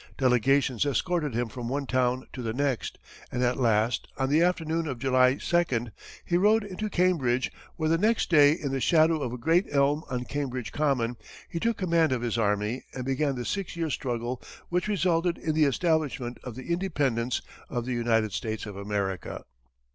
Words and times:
Delegations 0.17 0.83
escorted 0.83 1.35
him 1.35 1.47
from 1.47 1.69
one 1.69 1.85
town 1.85 2.23
to 2.33 2.41
the 2.41 2.55
next, 2.55 2.97
and 3.31 3.43
at 3.43 3.57
last, 3.59 4.07
on 4.17 4.29
the 4.29 4.41
afternoon 4.41 4.87
of 4.87 4.97
July 4.97 5.35
2d, 5.35 5.91
he 6.25 6.37
rode 6.37 6.63
into 6.63 6.89
Cambridge, 6.89 7.51
where, 7.75 7.87
the 7.87 7.99
next 7.99 8.27
day, 8.31 8.51
in 8.51 8.71
the 8.71 8.79
shadow 8.81 9.21
of 9.21 9.31
a 9.31 9.37
great 9.37 9.67
elm 9.69 10.03
on 10.09 10.25
Cambridge 10.25 10.71
Common, 10.71 11.17
he 11.47 11.59
took 11.59 11.77
command 11.77 12.11
of 12.11 12.23
his 12.23 12.39
army, 12.39 12.83
and 12.95 13.05
began 13.05 13.35
the 13.35 13.45
six 13.45 13.75
years' 13.75 13.93
struggle 13.93 14.41
which 14.69 14.87
resulted 14.87 15.37
in 15.37 15.53
the 15.53 15.65
establishment 15.65 16.39
of 16.43 16.55
the 16.55 16.71
independence 16.73 17.43
of 17.69 17.85
the 17.85 17.93
United 17.93 18.31
States 18.31 18.65
of 18.65 18.75
America. 18.75 19.43